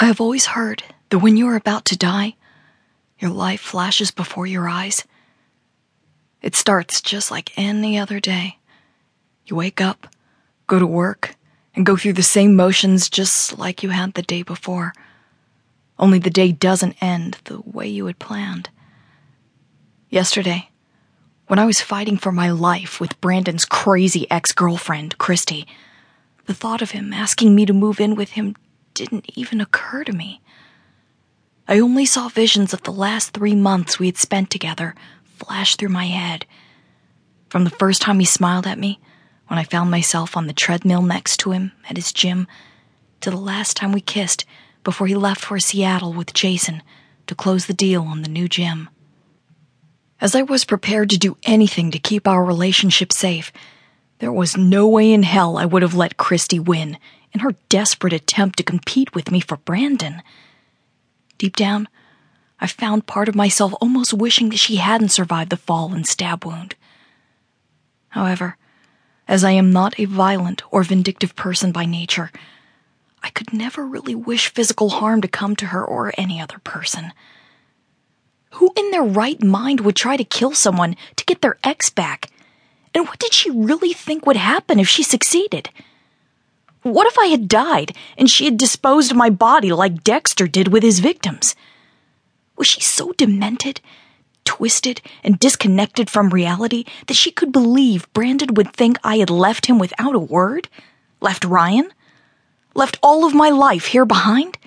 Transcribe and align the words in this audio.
I 0.00 0.06
have 0.06 0.18
always 0.18 0.46
heard 0.46 0.82
that 1.10 1.18
when 1.18 1.36
you 1.36 1.46
are 1.48 1.56
about 1.56 1.84
to 1.86 1.98
die, 1.98 2.36
your 3.18 3.30
life 3.30 3.60
flashes 3.60 4.10
before 4.10 4.46
your 4.46 4.66
eyes. 4.66 5.04
It 6.40 6.56
starts 6.56 7.02
just 7.02 7.30
like 7.30 7.52
any 7.58 7.98
other 7.98 8.18
day. 8.18 8.56
You 9.44 9.56
wake 9.56 9.78
up, 9.78 10.06
go 10.66 10.78
to 10.78 10.86
work, 10.86 11.36
and 11.74 11.84
go 11.84 11.98
through 11.98 12.14
the 12.14 12.22
same 12.22 12.56
motions 12.56 13.10
just 13.10 13.58
like 13.58 13.82
you 13.82 13.90
had 13.90 14.14
the 14.14 14.22
day 14.22 14.42
before. 14.42 14.94
Only 15.98 16.18
the 16.18 16.30
day 16.30 16.50
doesn't 16.50 16.96
end 17.02 17.36
the 17.44 17.60
way 17.66 17.86
you 17.86 18.06
had 18.06 18.18
planned. 18.18 18.70
Yesterday, 20.08 20.70
when 21.46 21.58
I 21.58 21.66
was 21.66 21.82
fighting 21.82 22.16
for 22.16 22.32
my 22.32 22.50
life 22.50 23.02
with 23.02 23.20
Brandon's 23.20 23.66
crazy 23.66 24.26
ex 24.30 24.52
girlfriend, 24.52 25.18
Christy, 25.18 25.66
the 26.46 26.54
thought 26.54 26.80
of 26.80 26.92
him 26.92 27.12
asking 27.12 27.54
me 27.54 27.66
to 27.66 27.74
move 27.74 28.00
in 28.00 28.14
with 28.14 28.30
him 28.30 28.56
didn't 29.00 29.30
even 29.34 29.62
occur 29.62 30.04
to 30.04 30.12
me. 30.12 30.42
I 31.66 31.80
only 31.80 32.04
saw 32.04 32.28
visions 32.28 32.74
of 32.74 32.82
the 32.82 32.92
last 32.92 33.30
three 33.30 33.54
months 33.54 33.98
we 33.98 34.06
had 34.06 34.18
spent 34.18 34.50
together 34.50 34.94
flash 35.38 35.76
through 35.76 35.88
my 35.88 36.04
head. 36.04 36.44
From 37.48 37.64
the 37.64 37.70
first 37.70 38.02
time 38.02 38.20
he 38.20 38.26
smiled 38.26 38.66
at 38.66 38.78
me, 38.78 39.00
when 39.46 39.58
I 39.58 39.64
found 39.64 39.90
myself 39.90 40.36
on 40.36 40.46
the 40.46 40.52
treadmill 40.52 41.00
next 41.00 41.38
to 41.38 41.52
him 41.52 41.72
at 41.88 41.96
his 41.96 42.12
gym, 42.12 42.46
to 43.22 43.30
the 43.30 43.38
last 43.38 43.74
time 43.74 43.92
we 43.92 44.02
kissed 44.02 44.44
before 44.84 45.06
he 45.06 45.14
left 45.14 45.40
for 45.40 45.58
Seattle 45.58 46.12
with 46.12 46.34
Jason 46.34 46.82
to 47.26 47.34
close 47.34 47.66
the 47.66 47.72
deal 47.72 48.02
on 48.02 48.20
the 48.20 48.28
new 48.28 48.48
gym. 48.48 48.90
As 50.20 50.34
I 50.34 50.42
was 50.42 50.66
prepared 50.66 51.08
to 51.10 51.18
do 51.18 51.38
anything 51.44 51.90
to 51.90 51.98
keep 51.98 52.28
our 52.28 52.44
relationship 52.44 53.12
safe, 53.12 53.50
there 54.20 54.32
was 54.32 54.56
no 54.56 54.86
way 54.86 55.12
in 55.12 55.22
hell 55.22 55.56
I 55.56 55.64
would 55.64 55.82
have 55.82 55.94
let 55.94 56.18
Christy 56.18 56.58
win 56.58 56.98
in 57.32 57.40
her 57.40 57.54
desperate 57.68 58.12
attempt 58.12 58.58
to 58.58 58.62
compete 58.62 59.14
with 59.14 59.30
me 59.30 59.40
for 59.40 59.56
Brandon. 59.56 60.22
Deep 61.38 61.56
down, 61.56 61.88
I 62.60 62.66
found 62.66 63.06
part 63.06 63.28
of 63.28 63.34
myself 63.34 63.72
almost 63.80 64.12
wishing 64.12 64.50
that 64.50 64.58
she 64.58 64.76
hadn't 64.76 65.08
survived 65.08 65.50
the 65.50 65.56
fall 65.56 65.94
and 65.94 66.06
stab 66.06 66.44
wound. 66.44 66.74
However, 68.10 68.58
as 69.26 69.42
I 69.42 69.52
am 69.52 69.72
not 69.72 69.98
a 69.98 70.04
violent 70.04 70.62
or 70.70 70.82
vindictive 70.82 71.34
person 71.34 71.72
by 71.72 71.86
nature, 71.86 72.30
I 73.22 73.30
could 73.30 73.54
never 73.54 73.86
really 73.86 74.14
wish 74.14 74.52
physical 74.52 74.90
harm 74.90 75.22
to 75.22 75.28
come 75.28 75.56
to 75.56 75.66
her 75.66 75.82
or 75.82 76.12
any 76.18 76.40
other 76.40 76.58
person. 76.58 77.12
Who 78.54 78.70
in 78.76 78.90
their 78.90 79.02
right 79.02 79.42
mind 79.42 79.80
would 79.80 79.96
try 79.96 80.18
to 80.18 80.24
kill 80.24 80.52
someone 80.52 80.96
to 81.16 81.24
get 81.24 81.40
their 81.40 81.58
ex 81.64 81.88
back? 81.88 82.30
And 82.94 83.06
what 83.06 83.18
did 83.18 83.32
she 83.32 83.50
really 83.50 83.92
think 83.92 84.26
would 84.26 84.36
happen 84.36 84.80
if 84.80 84.88
she 84.88 85.02
succeeded? 85.02 85.70
What 86.82 87.06
if 87.06 87.18
I 87.18 87.26
had 87.26 87.48
died 87.48 87.94
and 88.16 88.30
she 88.30 88.46
had 88.46 88.56
disposed 88.56 89.10
of 89.10 89.16
my 89.16 89.30
body 89.30 89.72
like 89.72 90.02
Dexter 90.02 90.46
did 90.46 90.68
with 90.68 90.82
his 90.82 91.00
victims? 91.00 91.54
Was 92.56 92.66
she 92.66 92.80
so 92.80 93.12
demented, 93.12 93.80
twisted, 94.44 95.00
and 95.22 95.38
disconnected 95.38 96.08
from 96.08 96.30
reality 96.30 96.84
that 97.06 97.16
she 97.16 97.30
could 97.30 97.52
believe 97.52 98.12
Brandon 98.12 98.54
would 98.54 98.72
think 98.72 98.98
I 99.04 99.18
had 99.18 99.30
left 99.30 99.66
him 99.66 99.78
without 99.78 100.14
a 100.14 100.18
word? 100.18 100.68
Left 101.20 101.44
Ryan? 101.44 101.92
Left 102.74 102.98
all 103.02 103.24
of 103.24 103.34
my 103.34 103.50
life 103.50 103.86
here 103.86 104.06
behind? 104.06 104.58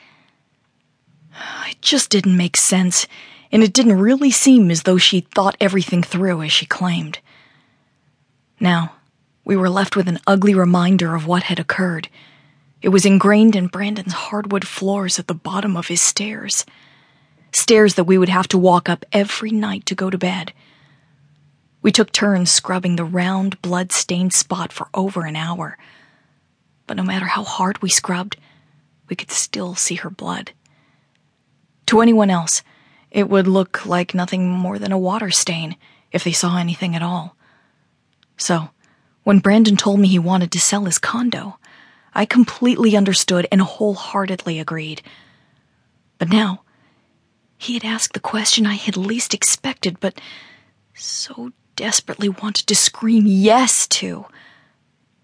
It 1.67 1.81
just 1.81 2.09
didn't 2.09 2.37
make 2.37 2.57
sense, 2.57 3.07
and 3.51 3.63
it 3.63 3.73
didn't 3.73 3.99
really 3.99 4.31
seem 4.31 4.69
as 4.69 4.83
though 4.83 4.97
she'd 4.97 5.31
thought 5.31 5.57
everything 5.59 6.03
through 6.03 6.43
as 6.43 6.51
she 6.51 6.65
claimed. 6.67 7.19
Now, 8.63 8.93
we 9.43 9.57
were 9.57 9.69
left 9.69 9.97
with 9.97 10.07
an 10.07 10.21
ugly 10.25 10.55
reminder 10.55 11.15
of 11.15 11.27
what 11.27 11.43
had 11.43 11.59
occurred. 11.59 12.07
It 12.81 12.89
was 12.89 13.05
ingrained 13.05 13.57
in 13.57 13.67
Brandon's 13.67 14.13
hardwood 14.13 14.65
floors 14.65 15.19
at 15.19 15.27
the 15.27 15.33
bottom 15.33 15.75
of 15.75 15.89
his 15.89 15.99
stairs. 15.99 16.65
Stairs 17.51 17.95
that 17.95 18.05
we 18.05 18.17
would 18.17 18.29
have 18.29 18.47
to 18.47 18.57
walk 18.57 18.87
up 18.87 19.03
every 19.11 19.51
night 19.51 19.85
to 19.87 19.95
go 19.95 20.09
to 20.09 20.17
bed. 20.17 20.53
We 21.81 21.91
took 21.91 22.13
turns 22.13 22.51
scrubbing 22.51 22.95
the 22.95 23.03
round, 23.03 23.61
blood 23.61 23.91
stained 23.91 24.31
spot 24.31 24.71
for 24.71 24.87
over 24.93 25.25
an 25.25 25.35
hour. 25.35 25.77
But 26.87 26.95
no 26.95 27.03
matter 27.03 27.25
how 27.25 27.43
hard 27.43 27.81
we 27.81 27.89
scrubbed, 27.89 28.37
we 29.09 29.17
could 29.17 29.31
still 29.31 29.75
see 29.75 29.95
her 29.95 30.09
blood. 30.09 30.53
To 31.87 31.99
anyone 31.99 32.29
else, 32.29 32.63
it 33.11 33.29
would 33.29 33.45
look 33.45 33.85
like 33.85 34.15
nothing 34.15 34.49
more 34.49 34.79
than 34.79 34.93
a 34.93 34.97
water 34.97 35.31
stain 35.31 35.75
if 36.13 36.23
they 36.23 36.31
saw 36.31 36.57
anything 36.57 36.95
at 36.95 37.03
all. 37.03 37.35
So, 38.37 38.69
when 39.23 39.39
Brandon 39.39 39.77
told 39.77 39.99
me 39.99 40.07
he 40.07 40.19
wanted 40.19 40.51
to 40.51 40.59
sell 40.59 40.85
his 40.85 40.99
condo, 40.99 41.57
I 42.13 42.25
completely 42.25 42.95
understood 42.95 43.47
and 43.51 43.61
wholeheartedly 43.61 44.59
agreed. 44.59 45.01
But 46.17 46.29
now, 46.29 46.63
he 47.57 47.73
had 47.73 47.85
asked 47.85 48.13
the 48.13 48.19
question 48.19 48.65
I 48.65 48.75
had 48.75 48.97
least 48.97 49.33
expected, 49.33 49.99
but 49.99 50.19
so 50.93 51.51
desperately 51.75 52.29
wanted 52.29 52.67
to 52.67 52.75
scream 52.75 53.23
yes 53.25 53.87
to. 53.87 54.25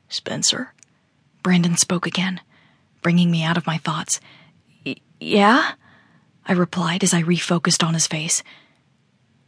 Spencer? 0.08 0.74
Brandon 1.44 1.78
spoke 1.78 2.08
again, 2.08 2.42
bringing 3.02 3.30
me 3.30 3.44
out 3.44 3.58
of 3.58 3.68
my 3.68 3.78
thoughts. 3.78 4.20
Yeah? 5.20 5.74
I 6.46 6.54
replied 6.54 7.04
as 7.04 7.14
I 7.14 7.22
refocused 7.22 7.86
on 7.86 7.94
his 7.94 8.08
face. 8.08 8.42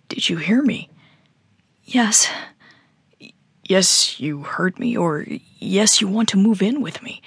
Did 0.10 0.30
you 0.30 0.38
hear 0.38 0.62
me? 0.62 0.90
Yes 1.84 2.30
yes, 3.72 4.20
you 4.20 4.44
heard 4.44 4.78
me, 4.80 4.98
or 4.98 5.26
yes, 5.58 6.02
you 6.02 6.08
want 6.10 6.28
to 6.30 6.38
move 6.38 6.62
in 6.62 6.82
with 6.82 7.02
me. 7.02 7.22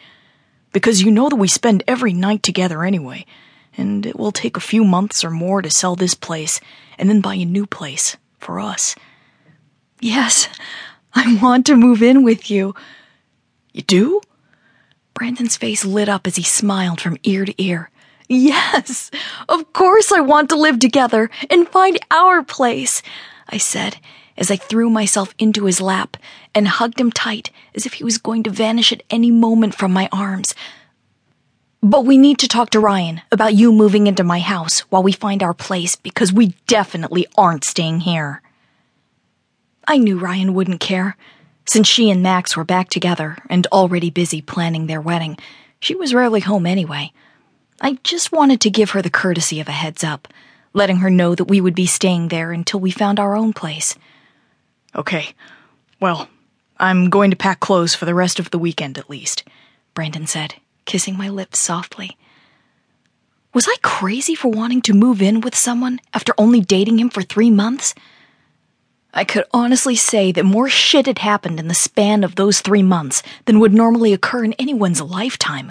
Because 0.75 1.01
you 1.01 1.11
know 1.11 1.31
that 1.31 1.37
we 1.37 1.49
spend 1.49 1.83
every 1.89 2.13
night 2.13 2.43
together 2.43 2.85
anyway, 2.85 3.25
and 3.79 4.05
it 4.05 4.19
will 4.19 4.31
take 4.31 4.55
a 4.55 4.69
few 4.73 4.85
months 4.85 5.25
or 5.25 5.31
more 5.31 5.63
to 5.63 5.71
sell 5.71 5.97
this 5.97 6.15
place 6.15 6.61
and 6.99 7.09
then 7.09 7.23
buy 7.23 7.37
a 7.37 7.47
new 7.47 7.65
place 7.65 8.19
for 8.39 8.61
us. 8.61 8.95
Yes, 10.01 10.49
I 11.15 11.39
want 11.43 11.65
to 11.67 11.77
move 11.77 12.03
in 12.03 12.23
with 12.23 12.51
you. 12.51 12.75
You 13.73 13.81
do? 13.81 14.21
Brandon's 15.15 15.57
face 15.57 15.83
lit 15.83 16.11
up 16.11 16.27
as 16.27 16.37
he 16.37 16.43
smiled 16.43 17.01
from 17.01 17.17
ear 17.23 17.47
to 17.47 17.63
ear. 17.63 17.91
Yes, 18.29 19.11
of 19.49 19.73
course 19.73 20.13
I 20.13 20.21
want 20.21 20.51
to 20.51 20.57
live 20.57 20.79
together 20.79 21.31
and 21.49 21.69
find 21.69 21.99
our 22.11 22.43
place, 22.43 23.01
I 23.49 23.57
said 23.57 23.97
as 24.37 24.51
I 24.51 24.57
threw 24.57 24.91
myself 24.91 25.35
into 25.39 25.65
his 25.65 25.81
lap 25.81 26.17
and 26.55 26.67
hugged 26.67 27.01
him 27.01 27.13
tight 27.13 27.51
as 27.75 27.87
if 27.87 27.95
he 27.95 28.05
was 28.05 28.19
going 28.19 28.43
to 28.45 28.51
vanish 28.51 28.93
at 28.93 29.03
any 29.11 29.31
moment 29.31 29.75
from 29.75 29.93
my 29.93 30.09
arms. 30.13 30.55
But 31.83 32.07
we 32.07 32.17
need 32.17 32.39
to 32.39 32.49
talk 32.49 32.71
to 32.71 32.81
Ryan 32.81 33.21
about 33.31 33.55
you 33.55 33.71
moving 33.71 34.07
into 34.07 34.25
my 34.25 34.41
house 34.41 34.81
while 34.91 35.03
we 35.03 35.13
find 35.13 35.43
our 35.43 35.53
place 35.53 35.97
because 35.97 36.33
we 36.33 36.55
definitely 36.67 37.27
aren't 37.37 37.65
staying 37.65 38.01
here. 38.01 38.41
I 39.87 39.99
knew 39.99 40.19
Ryan 40.19 40.55
wouldn't 40.55 40.81
care. 40.81 41.17
Since 41.67 41.87
she 41.87 42.11
and 42.11 42.23
Max 42.23 42.57
were 42.57 42.65
back 42.65 42.89
together 42.89 43.37
and 43.51 43.67
already 43.67 44.11
busy 44.11 44.41
planning 44.41 44.87
their 44.87 45.01
wedding, 45.01 45.37
she 45.79 45.95
was 45.95 46.15
rarely 46.15 46.41
home 46.41 46.65
anyway. 46.67 47.13
I 47.81 47.99
just 48.03 48.33
wanted 48.33 48.63
to 48.63 48.71
give 48.71 48.91
her 48.91 49.03
the 49.03 49.11
courtesy 49.11 49.61
of 49.61 49.69
a 49.69 49.73
heads 49.73 50.03
up, 50.03 50.29
letting 50.73 50.99
her 50.99 51.11
know 51.11 51.35
that 51.35 51.45
we 51.45 51.61
would 51.61 51.75
be 51.75 51.87
staying 51.87 52.29
there 52.29 52.53
until 52.53 52.81
we 52.81 52.91
found 52.91 53.21
our 53.21 53.37
own 53.37 53.53
place. 53.53 53.95
Okay. 54.95 55.35
Well, 56.01 56.29
I'm 56.79 57.11
going 57.11 57.31
to 57.31 57.37
pack 57.37 57.61
clothes 57.61 57.95
for 57.95 58.05
the 58.05 58.15
rest 58.15 58.39
of 58.39 58.51
the 58.51 58.59
weekend 58.59 58.99
at 58.99 59.11
least, 59.11 59.45
Brandon 59.95 60.27
said, 60.27 60.55
kissing 60.85 61.17
my 61.17 61.29
lips 61.29 61.59
softly. 61.59 62.17
Was 63.53 63.69
I 63.69 63.77
crazy 63.83 64.35
for 64.35 64.49
wanting 64.49 64.83
to 64.83 64.93
move 64.93 65.23
in 65.23 65.41
with 65.41 65.55
someone 65.55 66.01
after 66.13 66.35
only 66.37 66.61
dating 66.61 66.99
him 66.99 67.09
for 67.09 67.23
three 67.23 67.51
months? 67.51 67.95
I 69.13 69.23
could 69.25 69.45
honestly 69.53 69.95
say 69.95 70.33
that 70.33 70.45
more 70.45 70.69
shit 70.69 71.07
had 71.07 71.21
happened 71.21 71.61
in 71.61 71.69
the 71.69 71.75
span 71.75 72.25
of 72.25 72.35
those 72.35 72.61
three 72.61 72.83
months 72.83 73.23
than 73.45 73.61
would 73.61 73.73
normally 73.73 74.13
occur 74.13 74.45
in 74.45 74.55
anyone's 74.55 75.01
lifetime. 75.01 75.71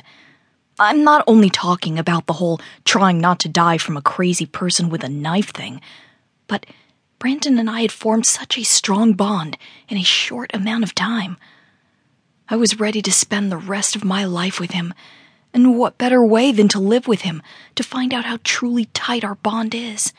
I'm 0.80 1.04
not 1.04 1.26
only 1.28 1.50
talking 1.50 2.00
about 2.00 2.26
the 2.26 2.34
whole 2.34 2.62
trying 2.86 3.20
not 3.20 3.40
to 3.42 3.50
die 3.50 3.78
from 3.78 3.98
a 3.98 4.02
crazy 4.02 4.46
person 4.46 4.88
with 4.90 5.04
a 5.04 5.10
knife 5.10 5.52
thing, 5.52 5.82
but 6.48 6.66
Brandon 7.24 7.58
and 7.58 7.70
I 7.70 7.84
had 7.84 7.92
formed 7.94 8.26
such 8.26 8.58
a 8.58 8.66
strong 8.66 9.14
bond 9.14 9.58
in 9.88 9.96
a 9.96 10.04
short 10.04 10.52
amount 10.54 10.84
of 10.84 10.94
time. 10.94 11.38
I 12.50 12.58
was 12.58 12.82
ready 12.82 13.02
to 13.02 13.14
spend 13.14 13.50
the 13.50 13.56
rest 13.56 13.96
of 13.96 14.04
my 14.04 14.26
life 14.26 14.60
with 14.60 14.72
him, 14.72 14.94
and 15.54 15.80
what 15.80 15.98
better 15.98 16.22
way 16.22 16.52
than 16.52 16.68
to 16.68 16.82
live 16.82 17.08
with 17.08 17.22
him 17.22 17.42
to 17.76 17.82
find 17.82 18.14
out 18.14 18.26
how 18.26 18.40
truly 18.44 18.90
tight 18.94 19.24
our 19.24 19.36
bond 19.36 19.74
is? 19.74 20.12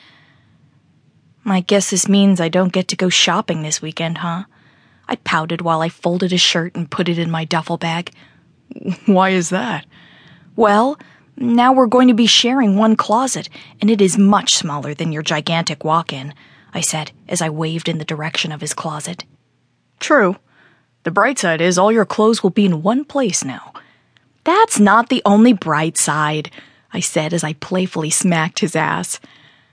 I 1.45 1.61
guess 1.61 1.91
this 1.91 2.09
means 2.09 2.41
I 2.41 2.49
don't 2.49 2.73
get 2.73 2.89
to 2.89 2.97
go 2.97 3.11
shopping 3.11 3.61
this 3.61 3.83
weekend, 3.83 4.17
huh? 4.17 4.45
I 5.07 5.17
pouted 5.17 5.61
while 5.61 5.83
I 5.83 5.91
folded 5.91 6.33
a 6.33 6.39
shirt 6.39 6.75
and 6.75 6.91
put 6.91 7.11
it 7.11 7.19
in 7.19 7.31
my 7.31 7.45
duffel 7.45 7.77
bag. 7.77 8.13
Why 9.05 9.29
is 9.29 9.51
that? 9.51 9.85
Well, 10.57 10.99
now 11.37 11.71
we're 11.75 11.87
going 11.87 12.09
to 12.09 12.15
be 12.15 12.27
sharing 12.27 12.79
one 12.79 12.97
closet, 12.97 13.51
and 13.83 13.91
it 13.91 14.01
is 14.01 14.17
much 14.17 14.55
smaller 14.55 14.95
than 14.95 15.13
your 15.13 15.23
gigantic 15.23 15.85
walk 15.85 16.11
in. 16.11 16.33
I 16.75 16.81
said 16.81 17.13
as 17.29 17.41
I 17.41 17.49
waved 17.49 17.89
in 17.89 17.99
the 17.99 18.05
direction 18.05 18.53
of 18.53 18.61
his 18.61 18.75
closet. 18.75 19.25
True. 20.01 20.37
The 21.05 21.11
bright 21.11 21.39
side 21.39 21.61
is 21.61 21.79
all 21.79 21.93
your 21.93 22.05
clothes 22.05 22.43
will 22.43 22.51
be 22.51 22.67
in 22.67 22.83
one 22.83 23.05
place 23.05 23.45
now. 23.45 23.73
That's 24.43 24.81
not 24.81 25.09
the 25.09 25.23
only 25.25 25.53
bright 25.53 25.97
side. 25.97 26.51
I 26.93 27.01
said 27.01 27.33
as 27.33 27.45
I 27.45 27.55
playfully 27.55 28.11
smacked 28.11 28.59
his 28.59 28.77
ass. 28.77 29.21